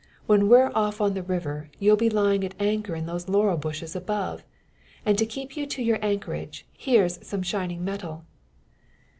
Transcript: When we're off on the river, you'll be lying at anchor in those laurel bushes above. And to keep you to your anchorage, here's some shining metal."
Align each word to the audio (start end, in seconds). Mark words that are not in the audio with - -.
When 0.25 0.49
we're 0.49 0.71
off 0.73 0.99
on 0.99 1.13
the 1.13 1.21
river, 1.21 1.69
you'll 1.77 1.95
be 1.95 2.09
lying 2.09 2.43
at 2.43 2.55
anchor 2.59 2.95
in 2.95 3.05
those 3.05 3.29
laurel 3.29 3.55
bushes 3.55 3.95
above. 3.95 4.43
And 5.05 5.15
to 5.19 5.27
keep 5.27 5.55
you 5.55 5.67
to 5.67 5.83
your 5.83 5.99
anchorage, 6.03 6.65
here's 6.73 7.23
some 7.23 7.43
shining 7.43 7.85
metal." 7.85 8.25